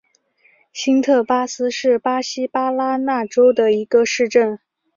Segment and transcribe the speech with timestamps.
[0.73, 4.57] 新特巴斯是巴西巴拉那州的一个市镇。